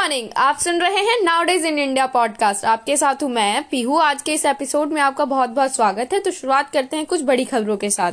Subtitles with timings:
[0.00, 3.98] Morning. आप सुन रहे हैं nowadays in India podcast आपके साथ हूँ मैं पीहू।
[3.98, 7.22] आज के इस एपिसोड में आपका बहुत बहुत स्वागत है। तो शुरुआत करते हैं कुछ
[7.22, 8.12] बड़ी खबरों के साथ।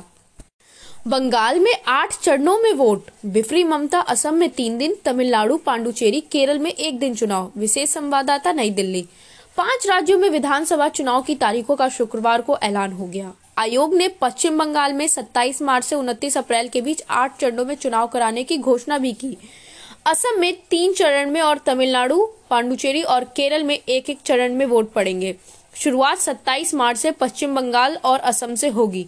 [1.08, 6.60] बंगाल में आठ चरणों में वोट। बिफरी ममता असम में तीन दिन, तमिलनाडु, पांडुचेरी, केरल
[6.60, 9.08] में एक दिन चुनाव। विशेष संवाददाता नई दिल्ली।
[9.58, 14.08] पाँच राज्यों में विधानसभा चुनाव की तारीखों का शुक्रवार को ऐलान हो गया। आयोग ने
[14.08, 18.44] पश्चिम बंगाल में 27 मार्च से 29 अप्रैल के बीच आठ चरणों में चुनाव कराने
[18.44, 19.38] की घोषणा भी की।
[20.08, 24.66] असम में तीन चरण में और तमिलनाडु, पांडुचेरी और केरल में एक एक चरण में
[24.66, 25.36] वोट पड़ेंगे।
[25.76, 29.08] शुरुआत 27 मार्च से पश्चिम बंगाल और असम से होगी।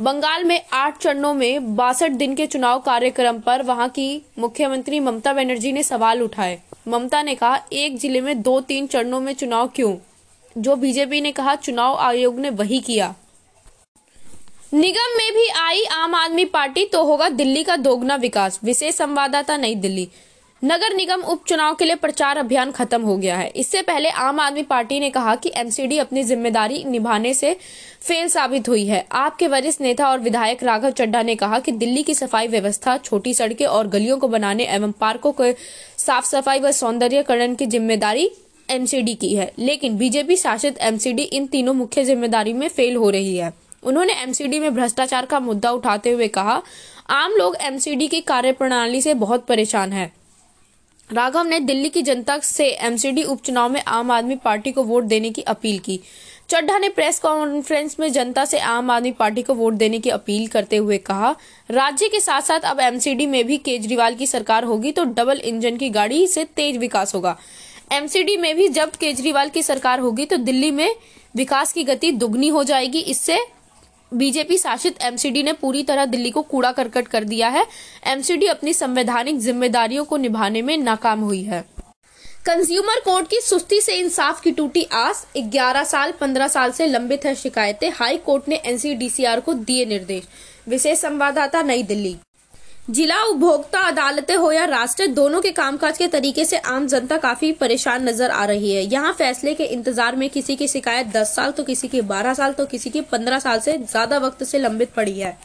[0.00, 5.32] बंगाल में आठ चरणों में बासठ दिन के चुनाव कार्यक्रम पर वहाँ की मुख्यमंत्री ममता
[5.32, 9.68] बनर्जी ने सवाल उठाए। ममता ने कहा, एक ज़िले में दो तीन चरणों में चुनाव
[9.68, 9.96] क्यों?
[10.58, 13.14] जो बीजेपी ने कहा, चुनाव आयोग ने वही किया।
[14.74, 19.56] निगम में भी आई आम आदमी पार्टी तो होगा दिल्ली का दोगुना विकास। विशेष संवाददाता
[19.56, 20.08] नई दिल्ली।
[20.62, 24.62] नगर निगम उपचुनाव के लिए प्रचार अभियान खत्म हो गया है। इससे पहले आम आदमी
[24.62, 27.52] पार्टी ने कहा कि एमसीडी अपनी ज़िम्मेदारी निभाने से
[28.00, 32.02] फेल साबित हुई है। आपके वरिष्ठ नेता और विधायक राघव चड्ढा ने कहा कि दिल्ली
[32.02, 35.50] की सफ़ाई व्यवस्था, छोटी सड़कें और गलियों को बनाने एवं पार्कों को
[35.98, 38.30] साफ़ सफ़ाई व सौंदर्यकरण की ज़िम्मेदारी
[38.68, 43.36] एमसीडी की है। लेकिन बीजेपी शासित एमसीडी इन तीनों मुख्य ज़िम्मेदारी में फेल हो रही
[43.36, 46.62] है। उन्होंने एमसीडी में भ्रष्टाचार का मुद्दा उठाते हुए कहा,
[47.10, 50.10] आम लोग एमसीडी की कार्यप्रणाली से बहुत परेशान है।
[51.12, 55.30] राघव ने दिल्ली की जनता से एमसीडी उपचुनाव में आम आदमी पार्टी को वोट देने
[55.30, 55.98] की अपील की।
[56.50, 60.46] चड्ढा ने प्रेस कॉन्फ्रेंस में जनता से आम आदमी पार्टी को वोट देने की अपील
[60.46, 61.34] करते हुए कहा,
[61.70, 65.76] राज्य के साथ साथ अब एमसीडी में भी केजरीवाल की सरकार होगी तो डबल इंजन
[65.76, 67.36] की गाड़ी से तेज विकास होगा।
[67.92, 70.94] एमसीडी में भी जब केजरीवाल की सरकार होगी तो दिल्ली में
[71.34, 73.38] विकास की गति दुगनी हो जाएगी। इससे
[74.14, 77.66] बीजेपी शासित एमसीडी ने पूरी तरह दिल्ली को कूड़ा करकट कर दिया है।
[78.06, 81.64] एमसीडी अपनी संवैधानिक जिम्मेदारियों को निभाने में नाकाम हुई है।
[82.46, 87.24] कंज्यूमर कोर्ट की सुस्ती से इंसाफ की टूटी आस। 11 साल 15 साल से लंबित
[87.24, 90.24] है शिकायतें। हाई कोर्ट ने एनसीडीसीआर को दिए निर्देश।
[90.68, 92.16] विशेष संवाददाता नई दिल्ली।
[92.90, 97.50] जिला उपभोक्ता अदालतें हो या राष्ट्र, दोनों के कामकाज के तरीके से आम जनता काफ़ी
[97.52, 101.50] परेशान नज़र आ रही है। यहाँ फैसले के इंतज़ार में किसी की शिकायत 10 साल
[101.50, 104.92] तो किसी की 12 साल तो किसी की 15 साल से ज़्यादा वक्त से लंबित
[104.92, 105.36] पड़ी है।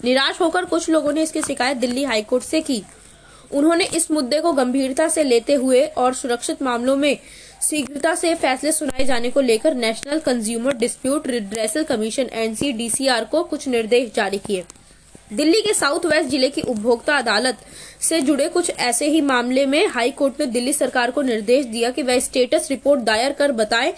[0.00, 2.82] निराश होकर कुछ लोगों ने इसकी शिकायत दिल्ली हाईकोर्ट से की।
[3.52, 7.16] उन्होंने इस मुद्दे को गंभीरता से लेते हुए और सुरक्षित मामलों में
[7.62, 13.68] शीघ्रता से फैसले सुनाए जाने को लेकर National Consumer Dispute Redressal Commission, NCDCR को कुछ
[13.68, 14.64] निर्देश जारी किए।
[15.32, 17.58] दिल्ली के साउथ वेस्ट ज़िले की उपभोक्ता अदालत
[18.00, 21.90] से जुड़े कुछ ऐसे ही मामले में हाई कोर्ट ने दिल्ली सरकार को निर्देश दिया
[21.90, 23.92] कि वह स्टेटस रिपोर्ट दायर कर बताए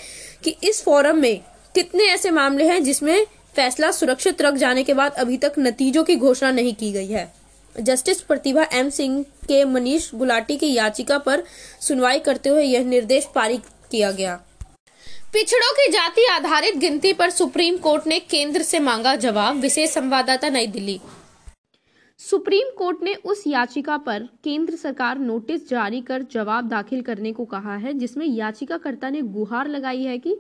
[0.45, 1.41] कि इस फोरम में
[1.75, 6.17] कितने ऐसे मामले हैं जिसमें फैसला सुरक्षित रख जाने के बाद अभी तक नतीजों की
[6.17, 7.33] घोषणा नहीं की गई है।
[7.77, 11.43] जस्टिस प्रतिभा एम सिंह के मनीष गुलाटी की याचिका पर
[11.81, 14.35] सुनवाई करते हुए यह निर्देश पारित किया गया।
[15.33, 20.49] पिछड़ों की जाति आधारित गिनती पर सुप्रीम कोर्ट ने केंद्र से मांगा जवाब। विशेष संवाददाता
[20.49, 21.01] नई दिल्ली।
[22.19, 27.45] सुप्रीम कोर्ट ने उस याचिका पर केंद्र सरकार नोटिस जारी कर जवाब दाखिल करने को
[27.45, 30.35] कहा है, जिसमें याचिकाकर्ता ने गुहार लगाई है कि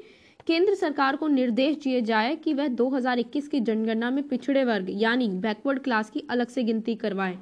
[0.46, 5.28] केंद्र सरकार को निर्देश दिए जाए कि वह 2021 की जनगणना में पिछड़े वर्ग, यानी
[5.28, 7.38] बैकवर्ड क्लास की अलग से गिनती करवाए,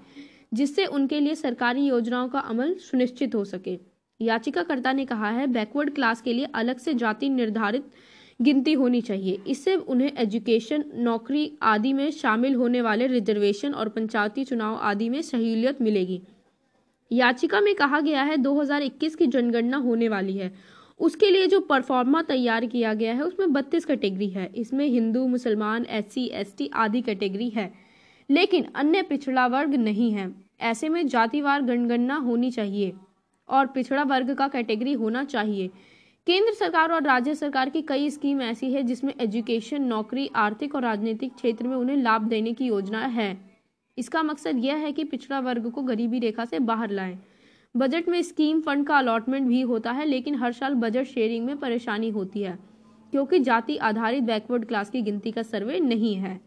[0.55, 3.79] जिससे उनके लिए सरकारी योजनाओं का अमल सुनिश्चित हो सके।
[4.21, 7.91] याचिकाकर्ता ने कहा है बैकवर्ड क्लास के लिए अलग से जाति निर्धारित
[8.41, 14.45] गिनती होनी चाहिए। इससे उन्हें एजुकेशन, नौकरी आदि में शामिल होने वाले रिजर्वेशन और पंचायती
[14.45, 16.23] चुनाव आदि में सहूलियत मिलेगी।
[17.13, 20.55] याचिका में कहा गया है 2021 की जनगणना होने वाली है।
[21.01, 25.85] उसके लिए जो परफॉर्मा तैयार किया गया है, उसमें बत्तीस कैटेगरी है। इसमें हिंदू, मुसलमान
[25.85, 27.73] एस सी आदि कैटेगरी है।
[28.31, 32.93] लेकिन अन्य पिछड़ा वर्ग नहीं है। ऐसे में जातिवार जनगणना होनी चाहिए
[33.49, 35.71] और पिछड़ा वर्ग का कैटेगरी होना चाहिए।
[36.27, 40.83] केंद्र सरकार और राज्य सरकार की कई स्कीम ऐसी है जिसमें एजुकेशन, नौकरी, आर्थिक और
[40.83, 43.37] राजनीतिक क्षेत्र में उन्हें लाभ देने की योजना है।
[43.99, 47.19] इसका मकसद यह है कि पिछड़ा वर्ग को गरीबी रेखा से बाहर लाएँ।
[47.75, 51.57] बजट में स्कीम फंड का अलॉटमेंट भी होता है, लेकिन हर साल बजट शेयरिंग में
[51.57, 52.59] परेशानी होती है,
[53.13, 56.41] क्योंकि जाति आधारित बैकवर्ड क्लास की गिनती का सर्वे नहीं है।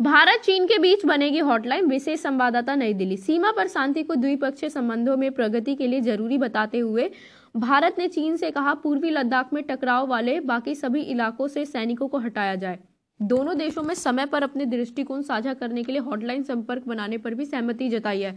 [0.00, 4.70] भारत चीन के बीच बनेगी हॉटलाइन विशेष संवाददाता नई दिल्ली। सीमा पर शांति को द्विपक्षीय
[4.70, 7.10] संबंधों में प्रगति के लिए ज़रूरी बताते हुए
[7.56, 12.08] भारत ने चीन से कहा, पूर्वी लद्दाख में टकराव वाले बाकी सभी इलाकों से सैनिकों
[12.08, 12.78] को हटाया जाए।
[13.20, 17.34] दोनों देशों में समय पर अपने दृष्टिकोण साझा करने के लिए हॉटलाइन संपर्क बनाने पर
[17.34, 18.36] भी सहमति जताई है।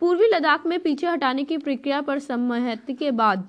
[0.00, 3.48] पूर्वी लद्दाख में पीछे हटाने की प्रक्रिया पर सहमति के बाद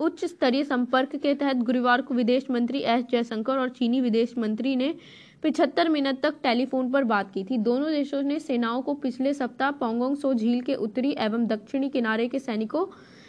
[0.00, 4.76] उच्च स्तरीय संपर्क के तहत गुरुवार को विदेश मंत्री एस जयशंकर और चीनी विदेश मंत्री
[4.76, 4.94] ने
[5.42, 9.70] पिछहत्तर मिनट तक टेलीफोन पर बात की थी। दोनों देशों ने सेनाओं को पिछले सप्ताह
[9.70, 12.86] पोंगोंग सो झील के उत्तरी एवं दक्षिणी किनारे के सैनिकों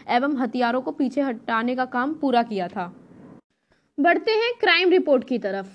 [0.09, 2.94] एवं हथियारों को पीछे हटाने का काम पूरा किया था।
[4.00, 5.67] बढ़ते हैं क्राइम रिपोर्ट की तरफ़।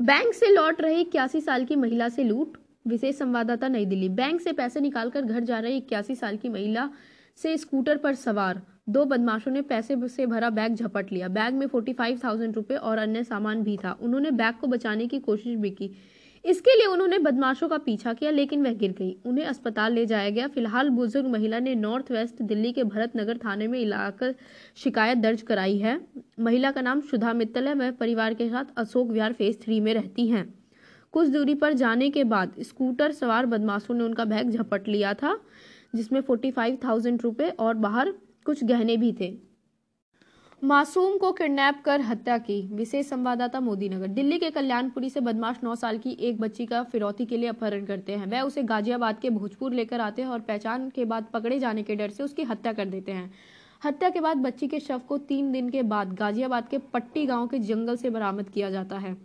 [0.00, 2.56] बैंक से लौट रही इक्यासी साल की महिला से लूट,
[2.86, 6.90] विशेष संवाददाता नई दिल्ली। बैंक से पैसे निकालकर घर जा रही इक्यासी साल की महिला
[7.36, 11.66] से स्कूटर पर सवार। दो बदमाशों ने पैसे से भरा बैग झपट लिया। बैग में
[11.66, 15.56] फोर्टी फाइव थाउज़ेंड रुपए और अन्य सामान भी था। उन्होंने बैग को बचाने की कोशिश
[15.56, 15.90] भी की।
[16.44, 20.30] इसके लिए उन्होंने बदमाशों का पीछा किया, लेकिन वह गिर गई। उन्हें अस्पताल ले जाया
[20.30, 24.34] गया। फ़िलहाल बुज़ुर्ग महिला ने नॉर्थ वेस्ट दिल्ली के भरत नगर थाने में इलाकर
[24.76, 26.00] शिकायत दर्ज कराई है।
[26.40, 29.92] महिला का नाम सुधा मित्तल है। वह परिवार के साथ अशोक विहार फ़ेज़ थ्री में
[29.94, 30.46] रहती हैं।
[31.14, 35.38] कुछ दूरी पर जाने के बाद स्कूटर सवार बदमाशों ने उनका बैग झपट लिया था,
[35.94, 38.12] जिसमें फोर्टी फाइव थाउज़ेंड रुपये और बाहर
[38.46, 39.47] कुछ गहने भी थे।
[40.62, 45.56] मासूम को किडनैप कर हत्या की। विशेष संवाददाता मोदी नगर दिल्ली के कल्याणपुरी से बदमाश
[45.64, 49.18] नौ साल की एक बच्ची का फिरौती के लिए अपहरण करते हैं। वह उसे गाजियाबाद
[49.18, 52.42] के भोजपुर लेकर आते हैं और पहचान के बाद पकड़े जाने के डर से उसकी
[52.42, 53.32] हत्या कर देते हैं।
[53.84, 57.46] हत्या के बाद बच्ची के शव को तीन दिन के बाद गाजियाबाद के पट्टी गाँव
[57.46, 59.16] के जंगल से बरामद किया जाता है।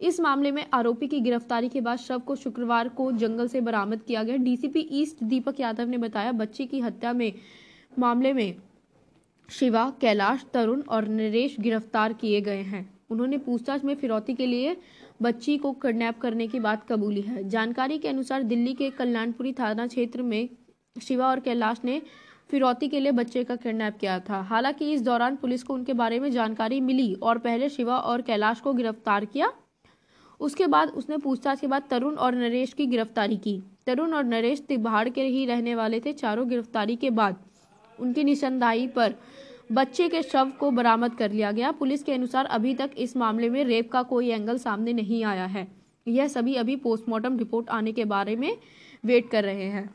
[0.00, 4.02] इस मामले में आरोपी की गिरफ्तारी के बाद शव को शुक्रवार को जंगल से बरामद
[4.02, 7.32] किया गया। डीसीपी ईस्ट दीपक यादव ने बताया, बच्ची की हत्या में
[7.98, 8.54] मामले में
[9.48, 14.76] शिवा, कैलाश, तरुण और नरेश गिरफ़्तार किए गए हैं। उन्होंने पूछताछ में फिरौती के लिए
[15.22, 19.86] बच्ची को किडनैप करने की बात कबूली है। जानकारी के अनुसार दिल्ली के कल्याणपुरी थाना
[19.86, 20.48] क्षेत्र में
[21.02, 22.02] शिवा और कैलाश ने
[22.50, 26.20] फिरौती के लिए बच्चे का किडनैप किया था। हालाँकि इस दौरान पुलिस को उनके बारे
[26.20, 29.52] में जानकारी मिली और पहले शिवा और कैलाश को गिरफ़्तार किया।
[30.40, 34.60] उसके बाद उसने पूछताछ के बाद तरुण और नरेश की गिरफ्तारी की। तरुण और नरेश
[34.60, 37.36] तिबाड़ के ही रहने वाले थे। चारों गिरफ्तारी के बाद
[38.00, 39.14] उनकी निशानदाही पर
[39.72, 43.48] बच्चे के शव को बरामद कर लिया गया। पुलिस के अनुसार अभी तक इस मामले
[43.48, 45.66] में रेप का कोई एंगल सामने नहीं आया है।
[46.08, 48.56] यह सभी अभी पोस्टमार्टम रिपोर्ट आने के बारे में
[49.04, 49.94] वेट कर रहे हैं।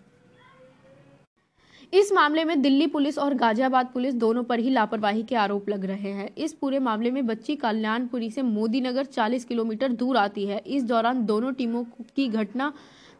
[1.94, 5.86] इस मामले में दिल्ली पुलिस और गाजियाबाद पुलिस दोनों पर ही लापरवाही के आरोप लग
[5.86, 10.46] रहे हैं। इस पूरे मामले में बच्ची कल्याणपुरी से मोदी नगर 40 किलोमीटर दूर आती
[10.46, 11.84] है। इस दौरान दोनों टीमों
[12.16, 12.74] की घटना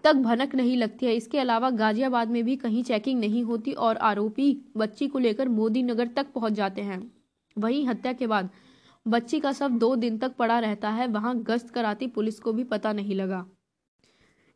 [0.04, 3.98] तक भनक नहीं लगती है। इसके अलावा गाजियाबाद में भी कहीं चेकिंग नहीं होती और
[3.98, 7.02] आरोपी बच्ची को लेकर मोदी नगर तक पहुँच जाते हैं।
[7.58, 8.50] वहीं हत्या के बाद
[9.06, 12.64] बच्ची का शव दो दिन तक पड़ा रहता है। वहाँ गश्त कराती पुलिस को भी
[12.64, 13.46] पता नहीं लगा।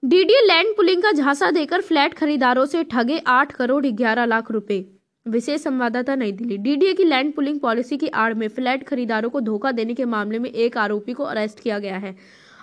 [0.04, 4.86] डीडी लैंड पुलिंग का झांसा देकर फ्लैट खरीदारों से ठगे आठ करोड़ ग्यारह लाख रुपए।
[5.26, 9.42] विशेष संवाददाता नई दिल्ली। डीडीए की लैंड पुलिंग पॉलिसी की आड़ में फ्लैट खरीदारों को
[9.42, 12.16] धोखा देने के मामले में एक आरोपी को अरेस्ट किया गया है।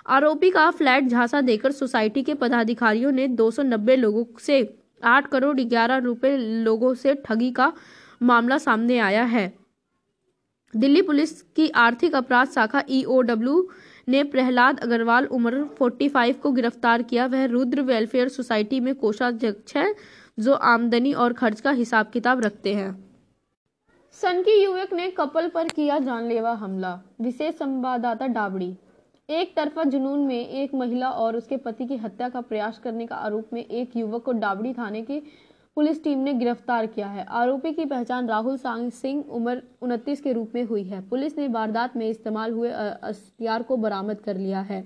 [0.05, 5.97] आरोपी का फ्लैट झांसा देकर सोसाइटी के पदाधिकारियों ने 290 लोगों से 8 करोड़ ग्यारह
[5.97, 7.73] रुपए लोगों से ठगी का
[8.21, 9.53] मामला सामने आया है।
[10.75, 13.69] दिल्ली पुलिस की आर्थिक अपराध शाखा ईओडब्ल्यू
[14.09, 19.95] ने प्रहलाद अग्रवाल उम्र 45 को गिरफ़्तार किया। वह रुद्र वेलफेयर सोसाइटी में कोषाध्यक्ष है,
[20.39, 22.91] जो आमदनी और खर्च का हिसाब किताब रखते हैं।
[24.11, 28.75] सन की युवक ने कपल पर किया जानलेवा हमला। विशेष संवाददाता डाबड़ी।
[29.31, 33.15] एक तरफा जुनून में एक महिला और उसके पति की हत्या का प्रयास करने का
[33.17, 35.19] आरोप में एक युवक को डाबड़ी थाने की
[35.77, 40.33] पुलिस टीम ने गिरफ़्तार किया है। आरोपी की पहचान राहुल सांग सिंह उम्र उनतीस के
[40.33, 44.61] रूप में हुई है। पुलिस ने वारदात में इस्तेमाल हुए हथियार को बरामद कर लिया
[44.61, 44.83] है।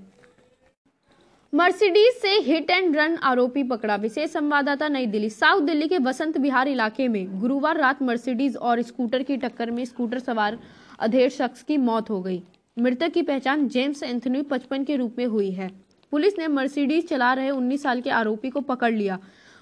[1.54, 6.38] मर्सिडीज से हिट एंड रन आरोपी पकड़ा। विशेष संवाददाता नई दिल्ली। साउथ दिल्ली के बसंत
[6.38, 10.60] बिहार इलाके में गुरुवार रात मर्सिडीज और स्कूटर की टक्कर में स्कूटर सवार
[11.00, 12.42] अधेड़ शख्स की मौत हो गई।
[12.80, 15.72] मृतक की पहचान जेम्स एंथनी पचपन के रूप में हुई है।
[16.12, 19.20] पुलिस ने मर्सिडीज चला रहे 19 साल के आरोपी को पकड़ लिया।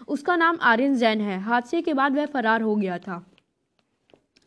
[0.07, 3.27] उसका नाम आर्यन जैन है। हादसे के बाद वह फरार हो गया था।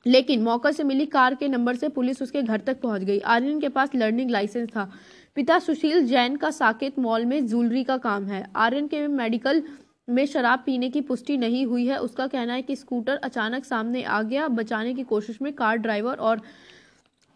[0.07, 3.61] लेकिन मौके से मिली कार के नंबर से पुलिस उसके घर तक पहुँच गई। आर्यन
[3.61, 4.93] के पास लर्निंग लाइसेंस था।
[5.35, 9.63] पिता सुशील जैन का साकेत मॉल में ज्वेलरी का काम है। आर्यन के मेडिकल
[10.09, 14.03] में शराब पीने की पुष्टि नहीं हुई है। उसका कहना है कि स्कूटर अचानक सामने
[14.03, 16.43] आ गया। बचाने की कोशिश में कार ड्राइवर और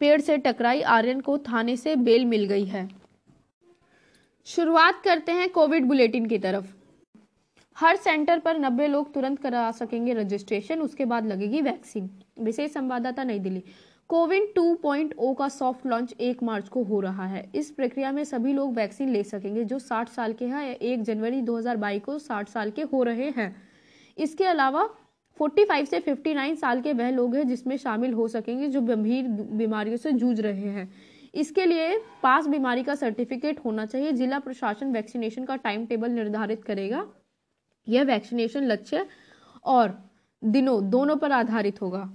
[0.00, 2.88] पेड़ से टकराई आर्यन को थाने से बेल मिल गई है।
[4.44, 6.74] शुरुआत करते हैं कोविड बुलेटिन की तरफ़।
[7.76, 13.24] हर सेंटर पर 90 लोग तुरंत करा सकेंगे रजिस्ट्रेशन, उसके बाद लगेगी वैक्सीन। विशेष संवाददाता
[13.24, 13.62] नई दिल्ली।
[14.08, 18.52] कोविन 2.0 का सॉफ्ट लॉन्च एक मार्च को हो रहा है। इस प्रक्रिया में सभी
[18.52, 22.48] लोग वैक्सीन ले सकेंगे जो 60 साल के हैं या एक जनवरी 2022 को 60
[22.48, 23.54] साल के हो रहे हैं।
[24.18, 24.88] इसके अलावा
[25.40, 29.96] 45 से 59 साल के वह लोग हैं जिसमें शामिल हो सकेंगे, जो गंभीर बीमारियों
[29.96, 30.92] से जूझ रहे हैं।
[31.34, 36.64] इसके लिए पास बीमारी का सर्टिफिकेट होना चाहिए। जिला प्रशासन वैक्सीनेशन का टाइम टेबल निर्धारित
[36.64, 37.08] करेगा।
[37.88, 39.06] यह वैक्सीनेशन लक्ष्य
[39.64, 40.10] और
[40.44, 42.12] दिनों, दोनों पर आधारित होगा।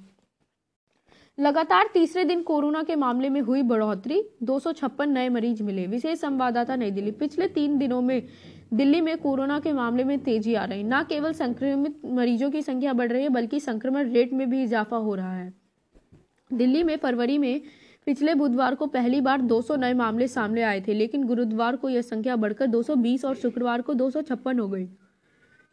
[1.39, 5.88] लगातार तीसरे दिन कोरोना के मामले में हुई बढ़ोतरी। दो सौ छप्पन नए मरीज़ मिले।
[5.88, 8.24] विशेष संवाददाता नई दिल्ली। पिछले तीन दिनों में
[8.75, 12.94] दिल्ली में कोरोना के मामले में तेज़ी आ रही। न केवल संक्रमित मरीजों की संख्या
[12.94, 15.53] बढ़ रही है, बल्कि संक्रमण रेट में भी इजाफा हो रहा है।
[16.53, 17.62] दिल्ली में फरवरी में
[18.05, 22.01] पिछले बुधवार को पहली बार 200 नए मामले सामने आए थे, लेकिन गुरुवार को यह
[22.01, 24.88] संख्या बढ़कर 220 और शुक्रवार को दो सौ छप्पन हो गई।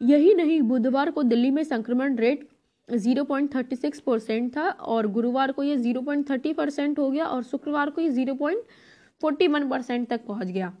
[0.01, 2.47] यही नहीं, बुधवार को दिल्ली में संक्रमण रेट
[2.89, 8.09] 0.36 परसेंट था और गुरुवार को ये 0.30 परसेंट हो गया और शुक्रवार को ये
[8.09, 10.73] 0.41 परसेंट तक पहुँच गया।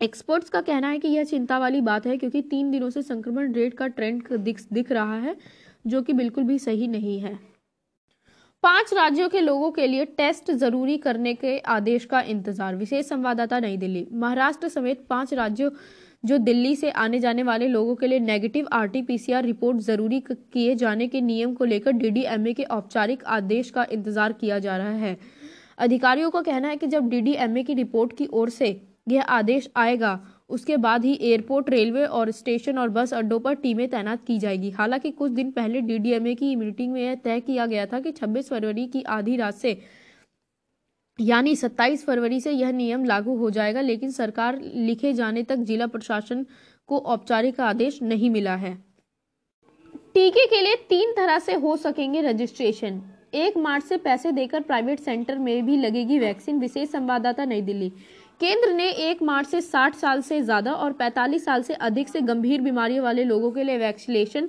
[0.00, 3.52] एक्सपर्ट्स का कहना है कि यह चिंता वाली बात है क्योंकि तीन दिनों से संक्रमण
[3.54, 5.36] रेट का ट्रेंड दिख दिख रहा है,
[5.84, 7.38] जो कि बिल्कुल भी सही नहीं है।
[8.62, 13.58] पाँच राज्यों के लोगों के लिए टेस्ट ज़रूरी करने के आदेश का इंतज़ार। विशेष संवाददाता
[13.60, 15.70] नई दिल्ली। महाराष्ट्र समेत पाँच राज्यों,
[16.24, 21.08] जो दिल्ली से आने जाने वाले लोगों के लिए नेगेटिव आरटीपीसीआर रिपोर्ट ज़रूरी किए जाने
[21.08, 25.16] के नियम को लेकर डीडीएमए के औपचारिक आदेश का इंतज़ार किया जा रहा है।
[25.78, 28.72] अधिकारियों का कहना है कि जब डीडीएमए की रिपोर्ट की ओर से
[29.06, 33.88] यह आदेश आएगा। उसके बाद ही एयरपोर्ट, रेलवे और स्टेशन और बस अड्डों पर टीमें
[33.88, 37.86] तैनात की जाएगी। हालाँकि कुछ दिन पहले डीडीएमए की मीटिंग में यह तय किया गया
[37.86, 39.78] था कि 26 फरवरी की आधी रात से,
[41.18, 45.86] यानी 27 फरवरी से यह नियम लागू हो जाएगा, लेकिन सरकार लिखे जाने तक जिला
[45.86, 46.46] प्रशासन
[46.88, 48.74] को औपचारिक आदेश नहीं मिला है।
[50.14, 53.00] टीके के लिए तीन तरह से हो सकेंगे रजिस्ट्रेशन।
[53.34, 57.90] एक मार्च से पैसे देकर प्राइवेट सेंटर में भी लगेगी वैक्सीन। विशेष संवाददाता नई दिल्ली।
[58.40, 62.20] केंद्र ने एक मार्च से 60 साल से ज़्यादा और 45 साल से अधिक से
[62.20, 64.48] गंभीर बीमारियों वाले लोगों के लिए वैक्सीनेशन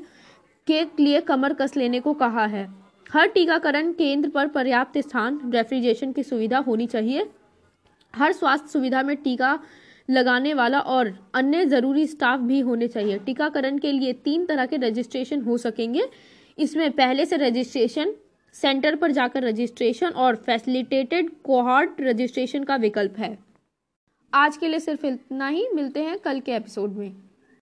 [0.68, 2.68] के लिए कमर कस लेने को कहा है।
[3.10, 7.30] हर टीकाकरण केंद्र पर पर्याप्त स्थान, रेफ्रिजरेशन की सुविधा होनी चाहिए।
[8.14, 9.60] हर स्वास्थ्य सुविधा में टीका
[10.10, 14.78] लगाने वाला और अन्य ज़रूरी स्टाफ भी होने चाहिए। टीकाकरण के लिए तीन तरह के
[14.80, 16.10] रजिस्ट्रेशन हो सकेंगे।
[16.58, 18.14] इसमें पहले से रजिस्ट्रेशन
[18.56, 23.45] सेंटर पर जाकर रजिस्ट्रेशन और फैसिलिटेटेड कोहार्ट रजिस्ट्रेशन का विकल्प है।
[24.36, 27.25] आज के लिए सिर्फ़ इतना ही मिलते हैं कल के एपिसोड में।